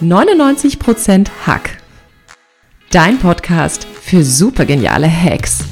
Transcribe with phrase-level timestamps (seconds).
[0.00, 1.78] 99% Hack.
[2.90, 5.64] Dein Podcast für supergeniale Hacks.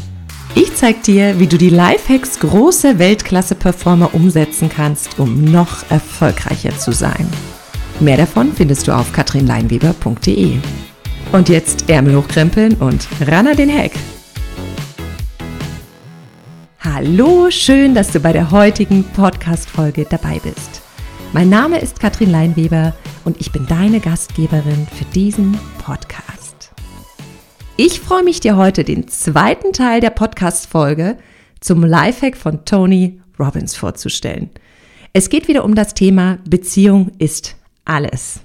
[0.54, 6.92] Ich zeig dir, wie du die Lifehacks großer Weltklasse-Performer umsetzen kannst, um noch erfolgreicher zu
[6.92, 7.28] sein.
[8.00, 10.56] Mehr davon findest du auf katrinleinweber.de.
[11.32, 13.93] Und jetzt Ärmel hochkrempeln und ran an den Hack.
[16.80, 20.82] Hallo, schön, dass du bei der heutigen Podcast-Folge dabei bist.
[21.32, 22.95] Mein Name ist Katrin Leinweber
[23.27, 26.71] und ich bin deine Gastgeberin für diesen Podcast.
[27.76, 31.18] Ich freue mich, dir heute den zweiten Teil der Podcast-Folge
[31.61, 34.51] zum Lifehack von Tony Robbins vorzustellen.
[35.12, 38.41] Es geht wieder um das Thema Beziehung ist alles.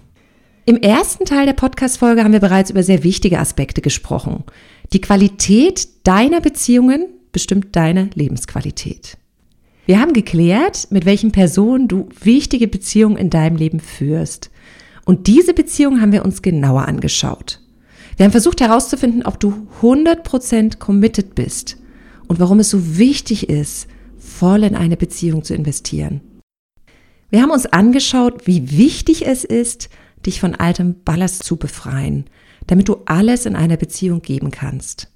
[0.66, 4.44] Im ersten Teil der Podcast-Folge haben wir bereits über sehr wichtige Aspekte gesprochen.
[4.94, 9.18] Die Qualität deiner Beziehungen bestimmt deine Lebensqualität.
[9.86, 14.51] Wir haben geklärt, mit welchen Personen du wichtige Beziehungen in deinem Leben führst.
[15.06, 17.60] Und diese Beziehung haben wir uns genauer angeschaut.
[18.18, 21.78] Wir haben versucht herauszufinden, ob du 100% committed bist
[22.28, 26.22] und warum es so wichtig ist, voll in eine Beziehung zu investieren.
[27.30, 29.90] Wir haben uns angeschaut, wie wichtig es ist,
[30.26, 32.26] dich von altem Ballast zu befreien,
[32.68, 35.08] damit du alles in einer Beziehung geben kannst.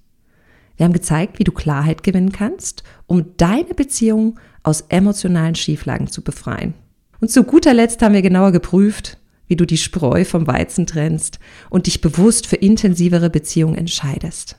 [0.78, 6.22] Wir haben gezeigt, wie du Klarheit gewinnen kannst, um deine Beziehung aus emotionalen Schieflagen zu
[6.22, 6.74] befreien.
[7.22, 11.40] Und zu guter Letzt haben wir genauer geprüft, wie du die Spreu vom Weizen trennst
[11.70, 14.58] und dich bewusst für intensivere Beziehungen entscheidest.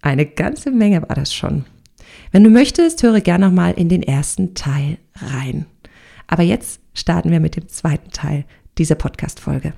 [0.00, 1.64] Eine ganze Menge war das schon.
[2.30, 5.66] Wenn du möchtest, höre gerne nochmal in den ersten Teil rein.
[6.26, 8.44] Aber jetzt starten wir mit dem zweiten Teil
[8.78, 9.74] dieser Podcast-Folge.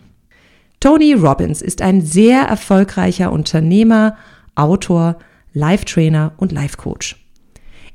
[0.81, 4.17] Tony Robbins ist ein sehr erfolgreicher Unternehmer,
[4.55, 5.19] Autor,
[5.53, 7.17] Life-Trainer und Life-Coach.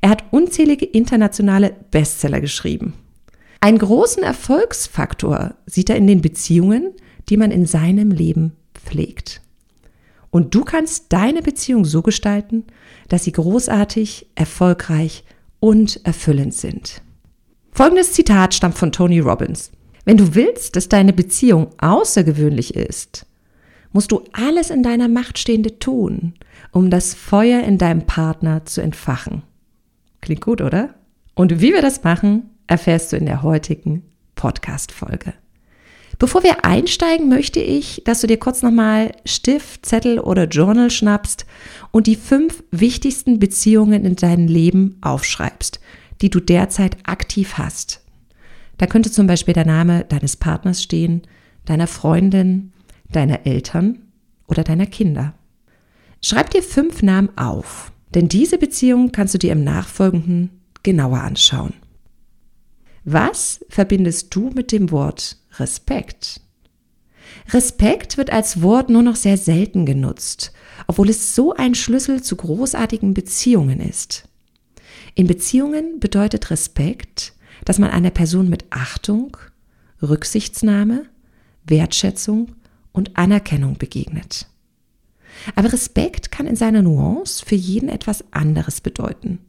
[0.01, 2.93] Er hat unzählige internationale Bestseller geschrieben.
[3.61, 6.93] Einen großen Erfolgsfaktor sieht er in den Beziehungen,
[7.27, 9.41] die man in seinem Leben pflegt.
[10.31, 12.65] Und du kannst deine Beziehung so gestalten,
[13.09, 15.23] dass sie großartig, erfolgreich
[15.59, 17.01] und erfüllend sind.
[17.71, 19.71] Folgendes Zitat stammt von Tony Robbins.
[20.05, 23.25] Wenn du willst, dass deine Beziehung außergewöhnlich ist,
[23.91, 26.35] musst du alles in deiner Macht Stehende tun,
[26.71, 29.41] um das Feuer in deinem Partner zu entfachen.
[30.21, 30.95] Klingt gut, oder?
[31.35, 34.03] Und wie wir das machen, erfährst du in der heutigen
[34.35, 35.33] Podcast-Folge.
[36.19, 41.45] Bevor wir einsteigen, möchte ich, dass du dir kurz nochmal Stift, Zettel oder Journal schnappst
[41.91, 45.79] und die fünf wichtigsten Beziehungen in deinem Leben aufschreibst,
[46.21, 48.01] die du derzeit aktiv hast.
[48.77, 51.23] Da könnte zum Beispiel der Name deines Partners stehen,
[51.65, 52.73] deiner Freundin,
[53.11, 53.99] deiner Eltern
[54.47, 55.33] oder deiner Kinder.
[56.21, 60.49] Schreib dir fünf Namen auf, denn diese Beziehung kannst du dir im Nachfolgenden
[60.83, 61.73] genauer anschauen.
[63.03, 66.41] Was verbindest du mit dem Wort Respekt?
[67.51, 70.51] Respekt wird als Wort nur noch sehr selten genutzt,
[70.87, 74.27] obwohl es so ein Schlüssel zu großartigen Beziehungen ist.
[75.15, 77.33] In Beziehungen bedeutet Respekt,
[77.65, 79.37] dass man einer Person mit Achtung,
[80.01, 81.05] Rücksichtsnahme,
[81.65, 82.55] Wertschätzung
[82.91, 84.47] und Anerkennung begegnet.
[85.55, 89.39] Aber Respekt kann in seiner Nuance für jeden etwas anderes bedeuten.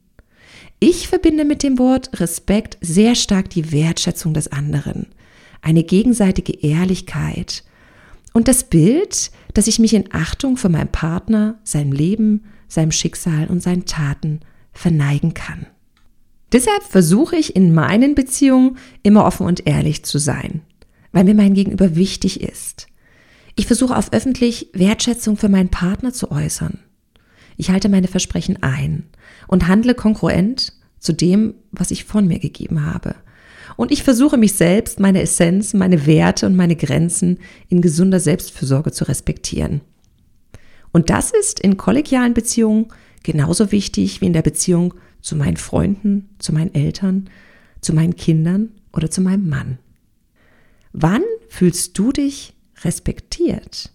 [0.83, 5.09] Ich verbinde mit dem Wort Respekt sehr stark die Wertschätzung des anderen,
[5.61, 7.65] eine gegenseitige Ehrlichkeit
[8.33, 13.49] und das Bild, dass ich mich in Achtung für meinen Partner, seinem Leben, seinem Schicksal
[13.49, 14.41] und seinen Taten
[14.73, 15.67] verneigen kann.
[16.51, 20.63] Deshalb versuche ich in meinen Beziehungen immer offen und ehrlich zu sein,
[21.13, 22.87] weil mir mein Gegenüber wichtig ist.
[23.55, 26.79] Ich versuche auf öffentlich Wertschätzung für meinen Partner zu äußern.
[27.61, 29.05] Ich halte meine Versprechen ein
[29.47, 33.17] und handle konkurrent zu dem, was ich von mir gegeben habe.
[33.77, 37.39] Und ich versuche mich selbst, meine Essenz, meine Werte und meine Grenzen
[37.69, 39.83] in gesunder Selbstfürsorge zu respektieren.
[40.91, 42.87] Und das ist in kollegialen Beziehungen
[43.25, 47.29] genauso wichtig wie in der Beziehung zu meinen Freunden, zu meinen Eltern,
[47.83, 49.79] zu meinen Kindern oder zu meinem Mann.
[50.95, 52.55] Wann fühlst du dich
[52.85, 53.93] respektiert?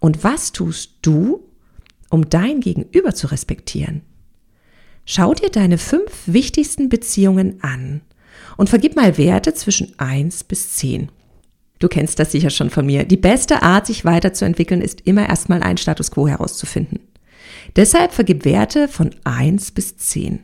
[0.00, 1.51] Und was tust du,
[2.12, 4.02] um dein Gegenüber zu respektieren?
[5.04, 8.02] Schau dir deine fünf wichtigsten Beziehungen an
[8.56, 11.10] und vergib mal Werte zwischen eins bis zehn.
[11.78, 13.04] Du kennst das sicher schon von mir.
[13.04, 17.00] Die beste Art, sich weiterzuentwickeln, ist immer erstmal einen Status quo herauszufinden.
[17.74, 20.40] Deshalb vergib Werte von eins bis zehn.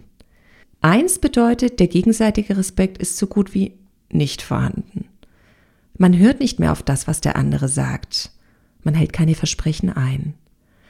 [0.80, 3.74] Eins bedeutet, der gegenseitige Respekt ist so gut wie
[4.10, 5.04] nicht vorhanden.
[5.96, 8.30] Man hört nicht mehr auf das, was der andere sagt.
[8.82, 10.34] Man hält keine Versprechen ein.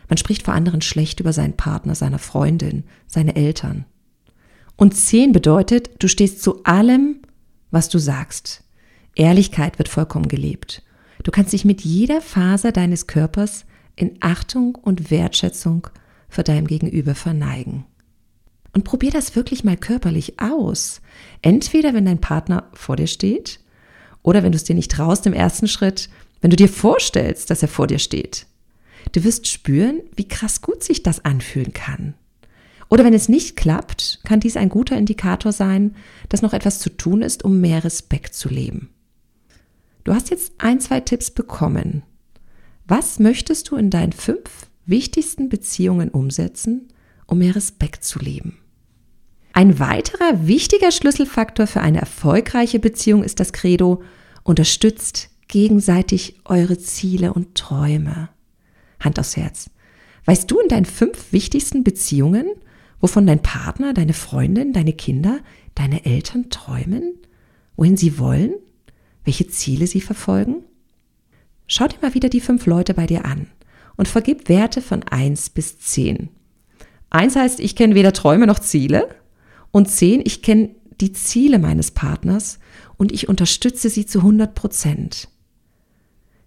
[0.08, 3.84] Man spricht vor anderen schlecht über seinen Partner, seine Freundin, seine Eltern.
[4.76, 7.20] Und zehn bedeutet, du stehst zu allem,
[7.70, 8.64] was du sagst.
[9.14, 10.82] Ehrlichkeit wird vollkommen gelebt.
[11.24, 13.66] Du kannst dich mit jeder Faser deines Körpers
[13.96, 15.88] in Achtung und Wertschätzung
[16.28, 17.84] für deinem Gegenüber verneigen.
[18.72, 21.00] Und probier das wirklich mal körperlich aus.
[21.42, 23.60] Entweder wenn dein Partner vor dir steht
[24.22, 26.08] oder wenn du es dir nicht traust im ersten Schritt,
[26.40, 28.46] wenn du dir vorstellst, dass er vor dir steht.
[29.12, 32.14] Du wirst spüren, wie krass gut sich das anfühlen kann.
[32.88, 35.94] Oder wenn es nicht klappt, kann dies ein guter Indikator sein,
[36.28, 38.90] dass noch etwas zu tun ist, um mehr Respekt zu leben.
[40.04, 42.02] Du hast jetzt ein, zwei Tipps bekommen.
[42.86, 46.88] Was möchtest du in deinen fünf wichtigsten Beziehungen umsetzen,
[47.26, 48.56] um mehr Respekt zu leben?
[49.52, 54.02] Ein weiterer wichtiger Schlüsselfaktor für eine erfolgreiche Beziehung ist das Credo,
[54.44, 58.30] unterstützt gegenseitig eure Ziele und Träume.
[59.00, 59.70] Hand aufs Herz.
[60.24, 62.46] Weißt du in deinen fünf wichtigsten Beziehungen,
[63.00, 65.40] wovon dein Partner, deine Freundin, deine Kinder,
[65.74, 67.14] deine Eltern träumen,
[67.76, 68.54] wohin sie wollen,
[69.24, 70.64] welche Ziele sie verfolgen?
[71.66, 73.46] Schau dir mal wieder die fünf Leute bei dir an
[73.96, 76.30] und vergib Werte von eins bis zehn.
[77.10, 79.08] Eins heißt, ich kenne weder Träume noch Ziele
[79.70, 82.58] und zehn, ich kenne die Ziele meines Partners
[82.96, 85.28] und ich unterstütze sie zu 100 Prozent.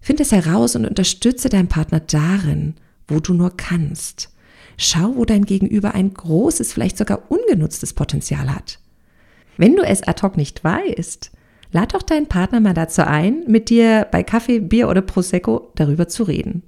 [0.02, 2.74] Finde es heraus und unterstütze deinen Partner darin,
[3.06, 4.30] wo du nur kannst.
[4.76, 8.80] Schau, wo dein Gegenüber ein großes, vielleicht sogar ungenutztes Potenzial hat.
[9.56, 11.30] Wenn du es ad hoc nicht weißt,
[11.70, 16.08] lad doch deinen Partner mal dazu ein, mit dir bei Kaffee, Bier oder Prosecco darüber
[16.08, 16.64] zu reden.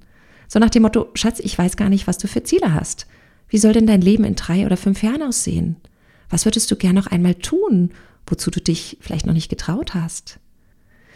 [0.47, 3.05] So nach dem Motto, Schatz, ich weiß gar nicht, was du für Ziele hast.
[3.49, 5.75] Wie soll denn dein Leben in drei oder fünf Jahren aussehen?
[6.29, 7.91] Was würdest du gern noch einmal tun,
[8.27, 10.39] wozu du dich vielleicht noch nicht getraut hast?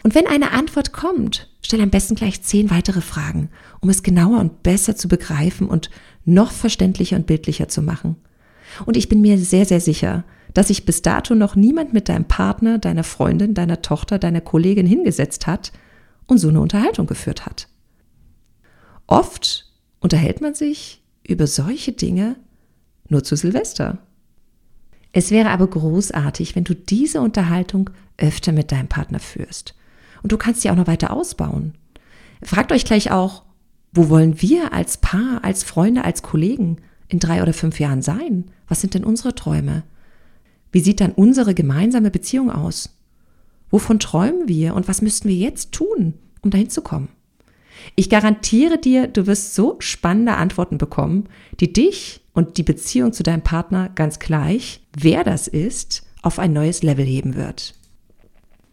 [0.02, 3.50] Und wenn eine Antwort kommt, stell am besten gleich zehn weitere Fragen,
[3.80, 5.90] um es genauer und besser zu begreifen und
[6.24, 8.16] noch verständlicher und bildlicher zu machen.
[8.86, 10.24] Und ich bin mir sehr, sehr sicher,
[10.54, 14.86] dass sich bis dato noch niemand mit deinem Partner, deiner Freundin, deiner Tochter, deiner Kollegin
[14.86, 15.72] hingesetzt hat
[16.26, 17.68] und so eine Unterhaltung geführt hat.
[19.06, 19.70] Oft
[20.00, 22.36] unterhält man sich über solche Dinge
[23.08, 23.98] nur zu Silvester.
[25.12, 29.74] Es wäre aber großartig, wenn du diese Unterhaltung öfter mit deinem Partner führst.
[30.22, 31.74] Und du kannst sie auch noch weiter ausbauen.
[32.42, 33.42] Fragt euch gleich auch,
[33.92, 36.76] wo wollen wir als Paar, als Freunde, als Kollegen
[37.08, 38.44] in drei oder fünf Jahren sein?
[38.68, 39.82] Was sind denn unsere Träume?
[40.72, 42.96] Wie sieht dann unsere gemeinsame Beziehung aus?
[43.70, 47.08] Wovon träumen wir und was müssten wir jetzt tun, um dahin zu kommen?
[47.96, 51.28] Ich garantiere dir, du wirst so spannende Antworten bekommen,
[51.60, 56.52] die dich und die Beziehung zu deinem Partner ganz gleich, wer das ist, auf ein
[56.52, 57.74] neues Level heben wird.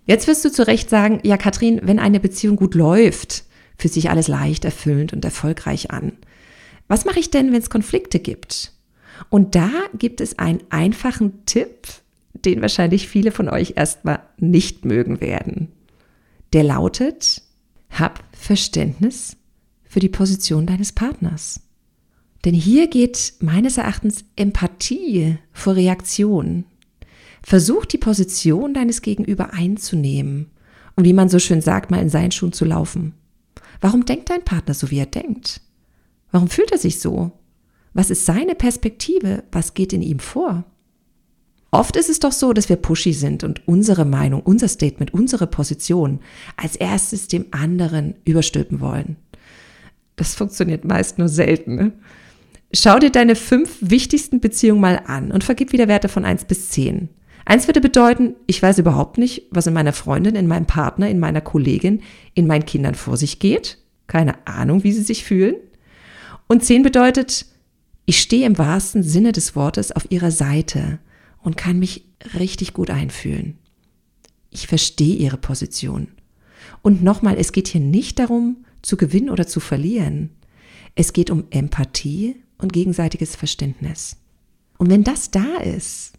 [0.08, 3.44] Jetzt wirst du zu Recht sagen, ja Katrin, wenn eine Beziehung gut läuft,
[3.78, 6.14] fühlt sich alles leicht, erfüllend und erfolgreich an.
[6.88, 8.72] Was mache ich denn, wenn es Konflikte gibt?
[9.30, 11.88] Und da gibt es einen einfachen Tipp,
[12.34, 15.74] den wahrscheinlich viele von euch erstmal nicht mögen werden.
[16.54, 17.42] Der lautet,
[17.90, 19.36] hab Verständnis
[19.84, 21.60] für die Position deines Partners.
[22.46, 26.64] Denn hier geht meines Erachtens Empathie vor Reaktion.
[27.44, 30.52] Versuch die Position deines Gegenüber einzunehmen
[30.96, 33.14] und wie man so schön sagt, mal in seinen Schuhen zu laufen.
[33.82, 35.62] Warum denkt dein Partner so, wie er denkt?
[36.32, 37.32] Warum fühlt er sich so?
[37.94, 39.44] Was ist seine Perspektive?
[39.52, 40.66] Was geht in ihm vor?
[41.72, 45.48] Oft ist es doch so, dass wir pushy sind und unsere Meinung, unser Statement, unsere
[45.48, 46.20] Position
[46.56, 49.18] als erstes dem anderen überstülpen wollen.
[50.16, 51.76] Das funktioniert meist nur selten.
[51.76, 51.92] Ne?
[52.74, 56.70] Schau dir deine fünf wichtigsten Beziehungen mal an und vergib wieder Werte von eins bis
[56.70, 57.10] zehn.
[57.50, 61.18] Eins würde bedeuten, ich weiß überhaupt nicht, was in meiner Freundin, in meinem Partner, in
[61.18, 62.02] meiner Kollegin,
[62.34, 63.78] in meinen Kindern vor sich geht.
[64.08, 65.56] Keine Ahnung, wie sie sich fühlen.
[66.48, 67.46] Und zehn bedeutet,
[68.06, 71.00] ich stehe im wahrsten Sinne des Wortes auf ihrer Seite
[71.42, 72.04] und kann mich
[72.38, 73.58] richtig gut einfühlen.
[74.50, 76.10] Ich verstehe ihre Position.
[76.82, 80.32] Und nochmal, es geht hier nicht darum, zu gewinnen oder zu verlieren.
[80.96, 84.18] Es geht um Empathie und gegenseitiges Verständnis.
[84.78, 86.12] Und wenn das da ist,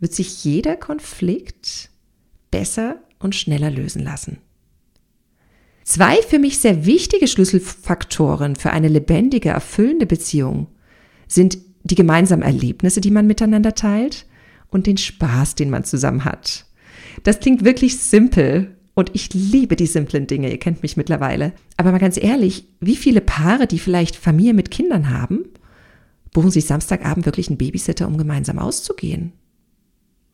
[0.00, 1.90] wird sich jeder Konflikt
[2.50, 4.38] besser und schneller lösen lassen.
[5.84, 10.68] Zwei für mich sehr wichtige Schlüsselfaktoren für eine lebendige, erfüllende Beziehung
[11.26, 14.26] sind die gemeinsamen Erlebnisse, die man miteinander teilt
[14.70, 16.66] und den Spaß, den man zusammen hat.
[17.22, 21.52] Das klingt wirklich simpel und ich liebe die simplen Dinge, ihr kennt mich mittlerweile.
[21.76, 25.44] Aber mal ganz ehrlich, wie viele Paare, die vielleicht Familie mit Kindern haben,
[26.32, 29.32] buchen sich Samstagabend wirklich einen Babysitter, um gemeinsam auszugehen?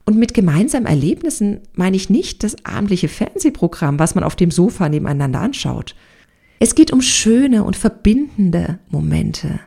[0.07, 4.89] Und mit gemeinsamen Erlebnissen meine ich nicht das abendliche Fernsehprogramm, was man auf dem Sofa
[4.89, 5.97] nebeneinander anschaut.
[6.61, 9.61] Es geht um schöne und verbindende Momente.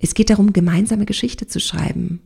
[0.00, 2.22] Es geht darum, gemeinsame Geschichte zu schreiben.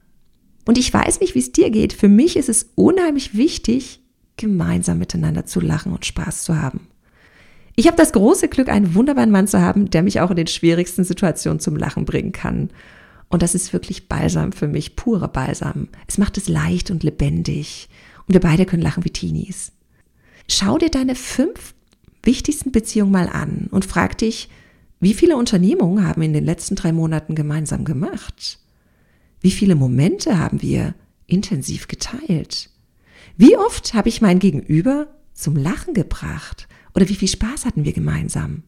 [0.66, 1.92] Und ich weiß nicht, wie es dir geht.
[1.92, 4.00] Für mich ist es unheimlich wichtig,
[4.36, 6.86] gemeinsam miteinander zu lachen und Spaß zu haben.
[7.74, 10.46] Ich habe das große Glück, einen wunderbaren Mann zu haben, der mich auch in den
[10.46, 12.70] schwierigsten Situationen zum Lachen bringen kann.
[13.28, 15.88] Und das ist wirklich Balsam für mich, purer Balsam.
[16.06, 17.88] Es macht es leicht und lebendig.
[18.26, 19.72] Und wir beide können lachen wie Teenies.
[20.48, 21.74] Schau dir deine fünf
[22.22, 24.48] wichtigsten Beziehungen mal an und frag dich,
[25.00, 28.58] wie viele Unternehmungen haben wir in den letzten drei Monaten gemeinsam gemacht?
[29.40, 30.94] Wie viele Momente haben wir
[31.26, 32.70] intensiv geteilt?
[33.36, 36.66] Wie oft habe ich mein Gegenüber zum Lachen gebracht?
[36.94, 38.64] Oder wie viel Spaß hatten wir gemeinsam?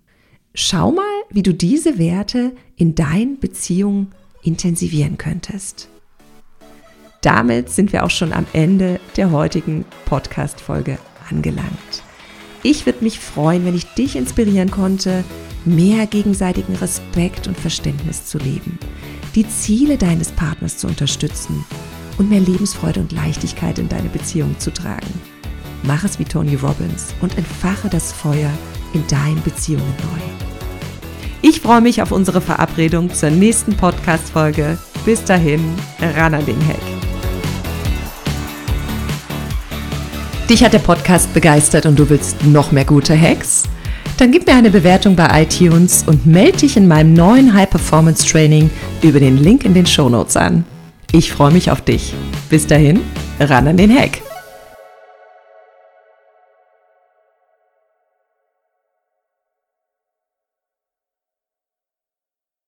[0.55, 5.89] Schau mal, wie du diese Werte in deinen Beziehungen intensivieren könntest.
[7.21, 12.03] Damit sind wir auch schon am Ende der heutigen Podcast-Folge angelangt.
[12.63, 15.25] Ich würde mich freuen, wenn ich dich inspirieren konnte,
[15.65, 18.79] mehr gegenseitigen Respekt und Verständnis zu leben,
[19.35, 21.65] die Ziele deines Partners zu unterstützen
[22.19, 25.13] und mehr Lebensfreude und Leichtigkeit in deine Beziehung zu tragen.
[25.83, 28.51] Mach es wie Tony Robbins und entfache das Feuer
[28.93, 30.50] in deinen Beziehungen neu.
[31.43, 34.77] Ich freue mich auf unsere Verabredung zur nächsten Podcast-Folge.
[35.07, 35.61] Bis dahin,
[36.17, 36.81] ran an den Heck.
[40.51, 43.65] Dich hat der Podcast begeistert und du willst noch mehr gute Hacks?
[44.19, 48.27] Dann gib mir eine Bewertung bei iTunes und melde dich in meinem neuen High Performance
[48.27, 48.69] Training
[49.01, 50.67] über den Link in den Show Notes an.
[51.11, 52.13] Ich freue mich auf dich.
[52.51, 53.01] Bis dahin,
[53.39, 54.21] ran an den Hack.